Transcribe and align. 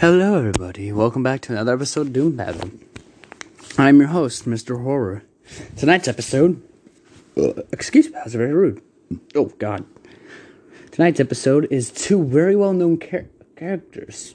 Hello, 0.00 0.38
everybody. 0.38 0.90
Welcome 0.92 1.22
back 1.22 1.42
to 1.42 1.52
another 1.52 1.74
episode 1.74 2.06
of 2.06 2.12
Doom 2.14 2.34
Battle. 2.34 2.70
I'm 3.76 3.98
your 3.98 4.08
host, 4.08 4.46
Mr. 4.46 4.82
Horror. 4.82 5.24
Tonight's 5.76 6.08
episode. 6.08 6.62
Uh, 7.36 7.52
excuse 7.70 8.06
me, 8.06 8.12
that 8.12 8.24
was 8.24 8.34
very 8.34 8.54
rude. 8.54 8.80
Oh, 9.34 9.52
God. 9.58 9.84
Tonight's 10.90 11.20
episode 11.20 11.68
is 11.70 11.90
two 11.90 12.24
very 12.24 12.56
well 12.56 12.72
known 12.72 12.98
char- 12.98 13.26
characters 13.56 14.34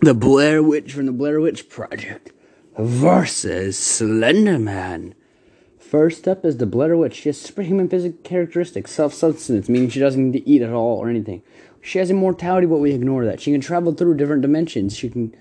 The 0.00 0.14
Blair 0.14 0.62
Witch 0.62 0.94
from 0.94 1.04
the 1.04 1.12
Blair 1.12 1.38
Witch 1.38 1.68
Project 1.68 2.32
versus 2.78 3.78
Slender 3.78 4.58
Man. 4.58 5.14
First 5.78 6.26
up 6.26 6.46
is 6.46 6.56
the 6.56 6.64
Blair 6.64 6.96
Witch. 6.96 7.16
She 7.16 7.28
has 7.28 7.38
superhuman 7.38 7.90
physical 7.90 8.18
characteristics, 8.24 8.90
self 8.90 9.12
sustenance, 9.12 9.68
meaning 9.68 9.90
she 9.90 10.00
doesn't 10.00 10.30
need 10.30 10.42
to 10.42 10.48
eat 10.48 10.62
at 10.62 10.72
all 10.72 10.96
or 10.96 11.10
anything. 11.10 11.42
She 11.82 11.98
has 11.98 12.10
immortality, 12.10 12.66
but 12.66 12.78
we 12.78 12.92
ignore 12.92 13.24
that. 13.26 13.40
She 13.40 13.52
can 13.52 13.60
travel 13.60 13.92
through 13.92 14.16
different 14.16 14.40
dimensions. 14.40 14.96
She 14.96 15.10
can 15.10 15.34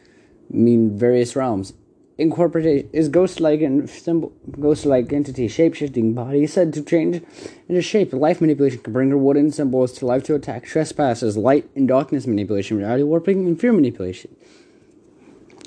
mean 0.49 0.97
various 0.97 1.35
realms. 1.35 1.73
Incorporate 2.17 2.89
is 2.91 3.09
ghost-like 3.09 3.61
and 3.61 3.89
symbol, 3.89 4.33
ghost-like 4.59 5.13
entity, 5.13 5.47
shape-shifting 5.47 6.13
body 6.13 6.45
said 6.45 6.73
to 6.73 6.83
change 6.83 7.21
into 7.69 7.81
shape. 7.81 8.11
Life 8.11 8.41
manipulation 8.41 8.79
can 8.79 8.91
bring 8.91 9.09
her 9.11 9.17
wooden 9.17 9.51
symbols 9.51 9.93
to 9.93 10.05
life 10.05 10.23
to 10.25 10.35
attack. 10.35 10.65
Trespasses, 10.65 11.37
light 11.37 11.69
and 11.75 11.87
darkness 11.87 12.27
manipulation, 12.27 12.77
reality 12.77 13.03
warping, 13.03 13.47
and 13.47 13.59
fear 13.59 13.71
manipulation. 13.71 14.35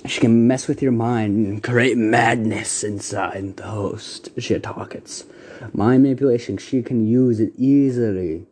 She 0.07 0.21
can 0.21 0.47
mess 0.47 0.69
with 0.69 0.83
your 0.83 0.93
mind 0.93 1.47
and 1.47 1.63
create 1.63 1.97
madness 1.97 2.85
inside 2.85 3.57
the 3.57 3.63
host. 3.63 4.29
She 4.39 4.59
targets. 4.59 5.25
Mind 5.73 6.03
manipulation, 6.03 6.59
she 6.59 6.83
can 6.83 7.07
use 7.07 7.41
it 7.41 7.53
easily. 7.57 8.47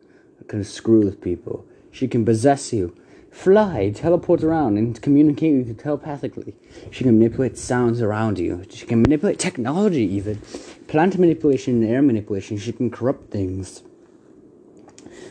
Can 0.47 0.63
screw 0.63 1.05
with 1.05 1.21
people. 1.21 1.65
She 1.93 2.07
can 2.07 2.25
possess 2.25 2.73
you, 2.73 2.95
fly, 3.29 3.91
teleport 3.95 4.43
around, 4.43 4.77
and 4.77 4.99
communicate 4.99 5.55
with 5.55 5.67
you 5.67 5.73
telepathically. 5.75 6.55
She 6.89 7.03
can 7.03 7.19
manipulate 7.19 7.55
sounds 7.55 8.01
around 8.01 8.39
you. 8.39 8.65
She 8.69 8.87
can 8.87 9.03
manipulate 9.03 9.37
technology, 9.37 10.01
even. 10.01 10.41
Plant 10.87 11.19
manipulation 11.19 11.83
and 11.83 11.91
air 11.91 12.01
manipulation. 12.01 12.57
She 12.57 12.73
can 12.73 12.89
corrupt 12.89 13.31
things. 13.31 13.83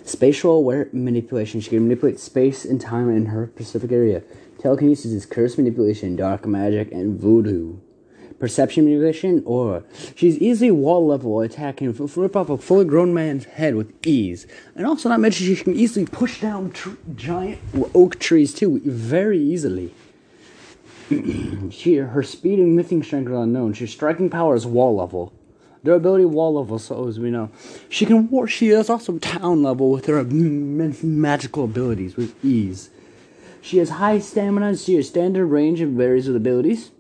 Spatial 0.05 0.53
aware 0.53 0.89
manipulation. 0.93 1.61
She 1.61 1.71
can 1.71 1.83
manipulate 1.83 2.21
space 2.21 2.65
and 2.65 2.81
time 2.81 3.11
in 3.11 3.27
her 3.27 3.51
specific 3.55 3.91
area. 3.91 4.23
Telekinesis 4.61 5.11
is 5.11 5.27
curse 5.27 5.59
manipulation, 5.59 6.15
dark 6.15 6.47
magic, 6.47 6.93
and 6.93 7.21
voodoo 7.21 7.79
perception 8.39 8.85
manipulation, 8.85 9.43
or 9.45 9.85
she's 10.15 10.39
easily 10.39 10.71
wall 10.71 11.07
level 11.07 11.41
attacking, 11.41 11.93
rip 11.93 12.37
off 12.37 12.51
a 12.51 12.59
fully 12.59 12.85
grown 12.85 13.15
man's 13.15 13.45
head 13.45 13.75
with 13.75 13.93
ease. 14.07 14.47
And 14.75 14.87
also, 14.87 15.09
not 15.09 15.21
mention 15.21 15.47
she 15.47 15.63
can 15.63 15.75
easily 15.75 16.07
push 16.07 16.41
down 16.41 16.71
tr- 16.73 16.91
giant 17.15 17.59
oak 17.95 18.19
trees 18.19 18.55
too, 18.55 18.81
very 18.85 19.39
easily. 19.39 19.95
she, 21.71 21.97
her 21.97 22.23
speed 22.23 22.59
and 22.59 22.77
lifting 22.77 23.03
strength 23.03 23.29
are 23.29 23.43
unknown. 23.43 23.75
She's 23.75 23.93
striking 23.93 24.31
power 24.31 24.55
is 24.55 24.67
wall 24.67 24.97
level. 24.97 25.33
Durability 25.85 26.25
wall 26.25 26.55
level, 26.55 26.79
so 26.79 27.09
as 27.09 27.19
we 27.19 27.31
know. 27.31 27.51
She 27.89 28.07
can 28.07 28.31
war. 28.31 28.47
She 28.47 28.69
is 28.69 28.89
also 28.89 29.19
town 29.19 29.65
level 29.65 29.91
with 29.91 30.07
her 30.07 30.19
immense 30.19 31.03
magical 31.03 31.65
abilities 31.65 32.17
with 32.17 32.43
ease. 32.45 32.91
She 33.61 33.79
has 33.79 33.91
high 33.91 34.21
stamina. 34.21 34.77
She 34.77 34.95
has 34.95 35.09
standard 35.09 35.47
range 35.47 35.81
and 35.81 35.97
varies 35.97 36.29
with 36.29 36.37
abilities 36.37 36.93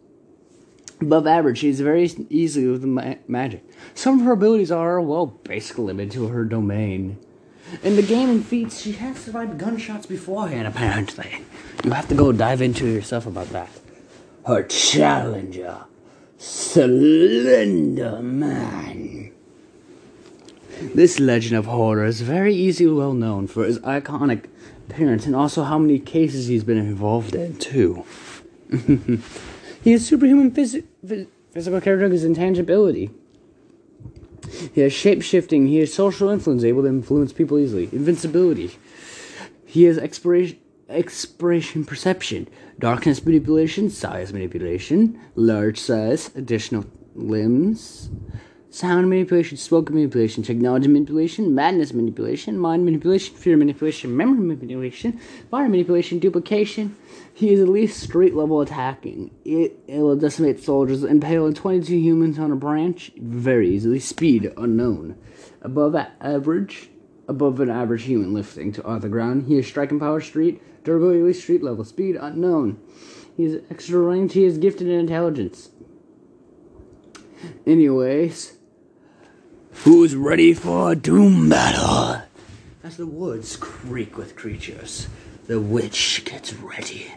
above 1.02 1.26
average. 1.26 1.58
She's 1.58 1.80
very 1.80 2.04
easy 2.30 2.66
with 2.66 2.84
ma- 2.84 3.14
magic. 3.28 3.64
Some 3.94 4.20
of 4.20 4.26
her 4.26 4.32
abilities 4.32 4.70
are, 4.70 5.00
well, 5.00 5.26
basically 5.26 5.84
limited 5.84 6.12
to 6.12 6.28
her 6.28 6.44
domain. 6.44 7.18
In 7.82 7.96
the 7.96 8.02
game 8.02 8.28
and 8.28 8.44
feats, 8.44 8.82
she 8.82 8.92
has 8.92 9.16
survived 9.18 9.58
gunshots 9.58 10.06
beforehand, 10.06 10.66
apparently. 10.66 11.40
You 11.84 11.92
have 11.92 12.08
to 12.08 12.14
go 12.14 12.32
dive 12.32 12.60
into 12.60 12.86
yourself 12.86 13.26
about 13.26 13.48
that. 13.50 13.70
Her 14.46 14.62
challenger, 14.64 15.84
Slender 16.38 18.20
Man. 18.20 19.32
This 20.94 21.20
legend 21.20 21.56
of 21.56 21.66
horror 21.66 22.04
is 22.04 22.20
very 22.22 22.54
easily 22.54 22.92
well 22.92 23.14
known 23.14 23.46
for 23.46 23.64
his 23.64 23.78
iconic 23.80 24.46
appearance 24.90 25.26
and 25.26 25.36
also 25.36 25.62
how 25.62 25.78
many 25.78 25.98
cases 25.98 26.48
he's 26.48 26.64
been 26.64 26.76
involved 26.76 27.34
in, 27.34 27.56
too. 27.56 28.04
He 29.82 29.92
has 29.92 30.06
superhuman 30.06 30.52
phys- 30.52 30.84
physical 31.52 31.80
characteristics 31.80 32.22
and 32.22 32.36
intangibility. 32.36 33.10
He 34.74 34.80
has 34.80 34.92
shape 34.92 35.22
shifting. 35.22 35.66
He 35.66 35.78
has 35.78 35.92
social 35.92 36.28
influence, 36.28 36.64
able 36.64 36.82
to 36.82 36.88
influence 36.88 37.32
people 37.32 37.58
easily. 37.58 37.88
Invincibility. 37.92 38.70
He 39.66 39.84
has 39.84 39.98
expiration, 39.98 40.58
expiration 40.88 41.84
perception, 41.84 42.48
darkness 42.78 43.24
manipulation, 43.24 43.90
size 43.90 44.32
manipulation, 44.32 45.18
large 45.34 45.78
size, 45.78 46.30
additional 46.36 46.84
limbs, 47.14 48.10
sound 48.72 49.08
manipulation, 49.10 49.58
smoke 49.58 49.90
manipulation, 49.90 50.42
technology 50.42 50.88
manipulation, 50.88 51.54
madness 51.54 51.92
manipulation, 51.92 52.58
mind 52.58 52.84
manipulation, 52.84 53.36
fear 53.36 53.56
manipulation, 53.56 54.16
memory 54.16 54.40
manipulation, 54.40 55.20
fire 55.50 55.68
manipulation, 55.68 56.18
duplication. 56.18 56.96
He 57.34 57.52
is 57.52 57.60
at 57.60 57.68
least 57.68 58.00
street 58.00 58.34
level 58.34 58.62
attacking. 58.62 59.30
It, 59.44 59.78
it 59.86 59.98
will 59.98 60.16
decimate 60.16 60.58
soldiers, 60.58 61.04
impale 61.04 61.52
22 61.52 61.96
humans 61.96 62.38
on 62.38 62.50
a 62.50 62.56
branch 62.56 63.12
very 63.18 63.68
easily. 63.68 64.00
Speed 64.00 64.52
unknown. 64.56 65.18
Above 65.60 65.94
average, 66.20 66.88
above 67.28 67.60
an 67.60 67.70
average 67.70 68.04
human 68.04 68.32
lifting 68.32 68.72
to 68.72 68.84
off 68.84 69.02
the 69.02 69.08
ground. 69.08 69.46
He 69.48 69.58
is 69.58 69.66
striking 69.66 70.00
power 70.00 70.20
street, 70.20 70.62
durability 70.82 71.34
street 71.34 71.62
level, 71.62 71.84
speed 71.84 72.16
unknown. 72.16 72.80
He 73.36 73.44
is 73.44 73.62
extra 73.70 73.98
range. 73.98 74.32
He 74.32 74.44
is 74.44 74.56
gifted 74.56 74.88
in 74.88 74.98
intelligence. 74.98 75.70
Anyways, 77.66 78.58
who's 79.84 80.14
ready 80.14 80.54
for 80.54 80.92
a 80.92 80.96
doom 80.96 81.48
battle? 81.48 82.22
As 82.84 82.96
the 82.96 83.06
woods 83.06 83.56
creak 83.56 84.16
with 84.16 84.36
creatures, 84.36 85.08
the 85.46 85.60
witch 85.60 86.22
gets 86.24 86.52
ready. 86.54 87.12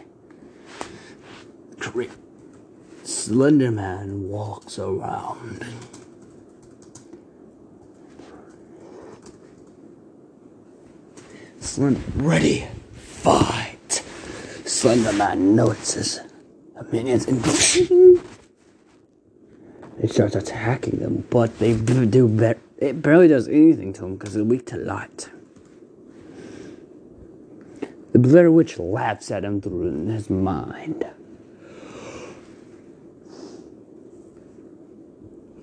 Creak. 1.78 2.10
Slender 3.04 3.70
Man 3.70 4.28
walks 4.28 4.78
around. 4.80 5.64
Slender, 11.60 12.00
ready, 12.16 12.66
fight. 12.94 14.02
Slender 14.64 15.12
Man 15.12 15.54
notices 15.54 16.20
the 16.74 16.84
minions 16.90 17.26
and 17.26 17.42
it 20.02 20.12
starts 20.12 20.34
attacking 20.34 20.98
them, 20.98 21.26
but 21.30 21.58
they 21.58 21.74
do. 21.74 22.56
It 22.78 23.02
barely 23.02 23.28
does 23.28 23.48
anything 23.48 23.92
to 23.94 24.02
them 24.02 24.16
because 24.16 24.34
they're 24.34 24.44
weak 24.44 24.66
to 24.66 24.76
light. 24.76 25.30
The 28.12 28.18
Blair 28.18 28.50
Witch 28.50 28.78
laughs 28.78 29.30
at 29.30 29.44
him 29.44 29.60
through 29.60 30.06
his 30.06 30.30
mind. 30.30 31.06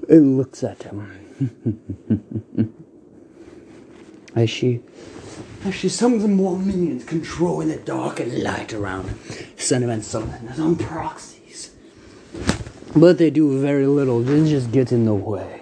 It 0.10 0.20
looks 0.20 0.64
at 0.64 0.84
him. 0.84 2.74
as 4.36 4.50
she 4.50 4.82
as 5.66 5.74
she 5.74 5.88
summons 5.90 6.28
more 6.28 6.58
minions 6.58 7.06
controlling 7.06 7.70
the 7.70 7.78
dark 7.78 8.20
and 8.20 8.44
light 8.44 8.74
around 8.74 9.08
him. 9.08 9.20
Slender 9.58 9.88
Man 9.88 10.02
summons 10.02 10.58
his 10.58 10.88
proxies. 10.88 11.43
But 12.96 13.18
they 13.18 13.32
do 13.32 13.60
very 13.60 13.88
little, 13.88 14.22
they 14.22 14.48
just 14.48 14.72
get 14.72 14.92
in 14.92 15.06
the 15.06 15.14
way. 15.16 15.62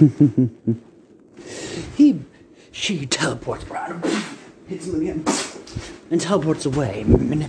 he 1.96 2.20
she 2.72 3.06
teleports 3.06 3.64
around 3.70 4.04
him, 4.04 4.22
hits 4.66 4.88
him 4.88 5.00
again, 5.00 5.24
and 6.10 6.20
teleports 6.20 6.66
away, 6.66 7.04
mani- 7.06 7.46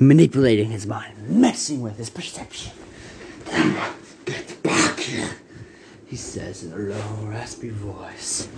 manipulating 0.00 0.70
his 0.70 0.86
mind, 0.86 1.28
messing 1.28 1.80
with 1.80 1.96
his 1.96 2.10
perception. 2.10 2.72
Get 4.24 4.62
back 4.64 4.98
here, 4.98 5.30
he 6.06 6.16
says 6.16 6.64
in 6.64 6.72
a 6.72 6.76
low, 6.76 7.28
raspy 7.28 7.70
voice. 7.70 8.48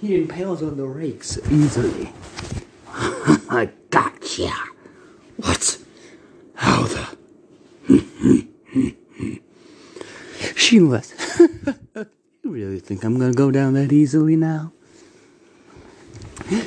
He 0.00 0.16
impales 0.16 0.62
on 0.62 0.76
the 0.76 0.86
rakes 0.86 1.38
easily. 1.50 2.12
I 2.88 3.68
got 3.90 4.20
gotcha. 4.20 4.69
What? 5.40 5.78
How 6.54 6.82
the? 6.84 7.16
she 10.56 10.80
was. 10.80 11.14
you 11.96 12.06
really 12.44 12.78
think 12.78 13.04
I'm 13.04 13.18
gonna 13.18 13.32
go 13.32 13.50
down 13.50 13.72
that 13.74 13.90
easily 13.90 14.36
now? 14.36 14.72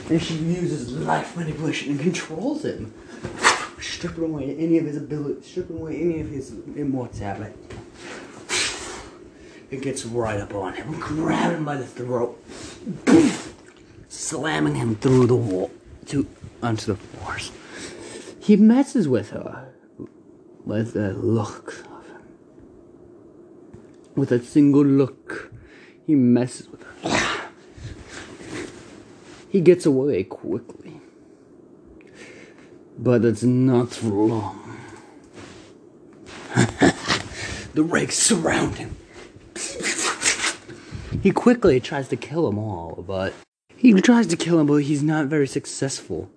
And 0.09 0.21
she 0.21 0.35
uses 0.35 0.91
life 0.93 1.37
manipulation 1.37 1.91
and 1.91 1.99
controls 1.99 2.65
him 2.65 2.93
stripping 3.79 4.23
away 4.23 4.55
any 4.57 4.79
of 4.79 4.85
his 4.85 4.97
ability, 4.97 5.41
stripping 5.43 5.77
away 5.77 6.01
any 6.01 6.21
of 6.21 6.29
his 6.29 6.53
immortality. 6.75 7.53
It 9.69 9.81
gets 9.81 10.05
right 10.05 10.39
up 10.39 10.55
on 10.55 10.73
him, 10.73 10.99
grab 10.99 11.53
him 11.53 11.65
by 11.65 11.75
the 11.75 11.85
throat, 11.85 12.43
slamming 14.07 14.75
him 14.75 14.95
through 14.95 15.27
the 15.27 15.35
wall 15.35 15.69
to 16.07 16.25
onto 16.61 16.93
the 16.93 16.95
floors. 16.95 17.51
He 18.43 18.57
messes 18.57 19.07
with 19.07 19.29
her 19.29 19.73
with 20.65 20.97
a 20.97 21.13
look 21.13 21.85
of 21.89 22.05
him. 22.07 22.21
With 24.15 24.33
a 24.33 24.43
single 24.43 24.83
look, 24.83 25.53
he 26.05 26.13
messes 26.15 26.67
with 26.67 26.83
her. 26.83 27.49
He 29.47 29.61
gets 29.61 29.85
away 29.85 30.25
quickly. 30.25 30.99
But 32.99 33.23
it's 33.23 33.43
not 33.43 33.91
for 33.91 34.07
long. 34.07 34.77
the 37.73 37.83
rakes 37.83 38.17
surround 38.17 38.75
him. 38.75 38.97
He 41.21 41.31
quickly 41.31 41.79
tries 41.79 42.09
to 42.09 42.17
kill 42.17 42.49
them 42.49 42.59
all, 42.59 43.05
but 43.07 43.33
he 43.73 43.93
tries 44.01 44.27
to 44.27 44.35
kill 44.35 44.59
him, 44.59 44.67
but 44.67 44.83
he's 44.83 45.01
not 45.01 45.27
very 45.27 45.47
successful. 45.47 46.29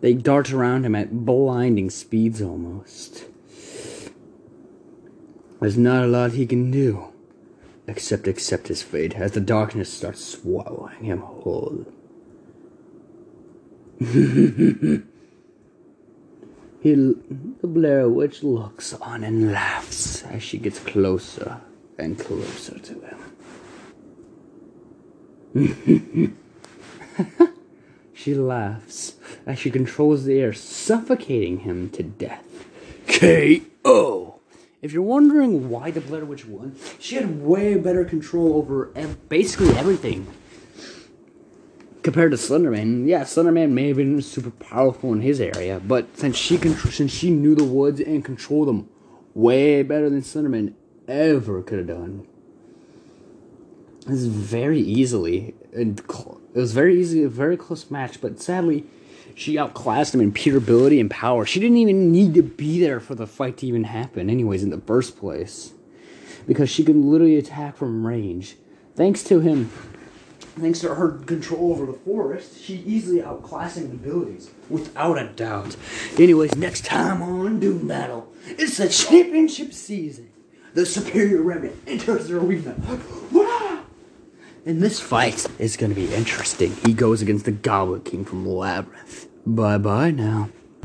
They 0.00 0.14
dart 0.14 0.52
around 0.52 0.86
him 0.86 0.94
at 0.94 1.24
blinding 1.24 1.90
speeds 1.90 2.40
almost. 2.40 3.24
There's 5.60 5.76
not 5.76 6.04
a 6.04 6.06
lot 6.06 6.32
he 6.32 6.46
can 6.46 6.70
do, 6.70 7.12
except 7.88 8.28
accept 8.28 8.68
his 8.68 8.82
fate 8.82 9.16
as 9.16 9.32
the 9.32 9.40
darkness 9.40 9.92
starts 9.92 10.24
swallowing 10.24 11.02
him 11.02 11.18
whole. 11.18 11.84
he, 13.98 15.02
the 16.84 17.66
Blair 17.66 18.08
Witch 18.08 18.44
looks 18.44 18.94
on 18.94 19.24
and 19.24 19.50
laughs 19.50 20.22
as 20.22 20.44
she 20.44 20.58
gets 20.58 20.78
closer 20.78 21.60
and 21.98 22.16
closer 22.16 22.78
to 22.78 22.94
him. 23.00 23.18
she 28.14 28.34
laughs 28.34 29.17
as 29.48 29.58
she 29.58 29.70
controls 29.70 30.26
the 30.26 30.38
air, 30.38 30.52
suffocating 30.52 31.60
him 31.60 31.88
to 31.90 32.02
death. 32.02 32.44
K.O. 33.06 34.38
If 34.82 34.92
you're 34.92 35.02
wondering 35.02 35.70
why 35.70 35.90
the 35.90 36.02
Blair 36.02 36.26
Witch 36.26 36.46
won, 36.46 36.76
she 37.00 37.16
had 37.16 37.40
way 37.40 37.76
better 37.76 38.04
control 38.04 38.56
over 38.56 38.92
ev- 38.94 39.28
basically 39.30 39.70
everything 39.70 40.26
compared 42.02 42.30
to 42.32 42.36
Slenderman. 42.36 43.08
Yeah, 43.08 43.22
Slenderman 43.22 43.70
may 43.70 43.88
have 43.88 43.96
been 43.96 44.20
super 44.20 44.50
powerful 44.50 45.14
in 45.14 45.22
his 45.22 45.40
area, 45.40 45.80
but 45.80 46.16
since 46.16 46.36
she 46.36 46.58
contr- 46.58 46.92
since 46.92 47.10
she 47.10 47.30
knew 47.30 47.54
the 47.54 47.64
woods 47.64 48.00
and 48.00 48.22
controlled 48.22 48.68
them 48.68 48.88
way 49.34 49.82
better 49.82 50.10
than 50.10 50.20
Slenderman 50.20 50.74
ever 51.08 51.62
could 51.62 51.78
have 51.78 51.88
done. 51.88 52.26
This 54.06 54.20
is 54.20 54.26
very 54.26 54.80
easily 54.80 55.54
it 55.72 56.00
was 56.54 56.72
very 56.72 57.00
easy, 57.00 57.22
a 57.22 57.28
very 57.28 57.56
close 57.56 57.90
match, 57.90 58.20
but 58.20 58.40
sadly 58.40 58.84
she 59.34 59.58
outclassed 59.58 60.14
him 60.14 60.20
in 60.20 60.32
pure 60.32 60.58
ability 60.58 61.00
and 61.00 61.10
power. 61.10 61.46
She 61.46 61.60
didn't 61.60 61.78
even 61.78 62.10
need 62.12 62.34
to 62.34 62.42
be 62.42 62.80
there 62.80 63.00
for 63.00 63.14
the 63.14 63.26
fight 63.26 63.58
to 63.58 63.66
even 63.66 63.84
happen, 63.84 64.28
anyways, 64.28 64.62
in 64.62 64.70
the 64.70 64.80
first 64.80 65.16
place. 65.18 65.72
Because 66.46 66.70
she 66.70 66.84
could 66.84 66.96
literally 66.96 67.36
attack 67.36 67.76
from 67.76 68.06
range. 68.06 68.56
Thanks 68.96 69.22
to 69.24 69.40
him, 69.40 69.70
thanks 70.58 70.80
to 70.80 70.94
her 70.94 71.12
control 71.12 71.72
over 71.72 71.86
the 71.86 71.92
forest, 71.92 72.60
she 72.62 72.76
easily 72.78 73.22
outclassed 73.22 73.76
him 73.76 73.84
in 73.84 73.92
abilities. 73.92 74.50
Without 74.68 75.18
a 75.18 75.28
doubt. 75.28 75.76
Anyways, 76.18 76.56
next 76.56 76.84
time 76.84 77.22
on 77.22 77.60
Doom 77.60 77.86
Battle, 77.86 78.32
it's 78.46 78.78
the 78.78 78.88
championship 78.88 79.72
season. 79.72 80.30
The 80.74 80.84
Superior 80.84 81.42
Remnant 81.42 81.76
enters 81.86 82.28
the 82.28 82.38
arena. 82.38 82.74
And 84.66 84.82
this 84.82 85.00
fight 85.00 85.46
is 85.58 85.76
going 85.76 85.94
to 85.94 85.96
be 85.96 86.12
interesting. 86.14 86.76
He 86.84 86.92
goes 86.92 87.22
against 87.22 87.44
the 87.44 87.52
Goblin 87.52 88.02
King 88.02 88.24
from 88.24 88.46
Labyrinth. 88.46 89.26
Bye 89.46 89.78
bye 89.78 90.10
now. 90.10 90.50